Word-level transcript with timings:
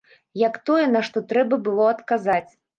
Як 0.43 0.57
тое, 0.69 0.85
на 0.95 1.05
што 1.09 1.25
трэба 1.35 1.63
было 1.71 1.89
адказаць. 1.95 2.47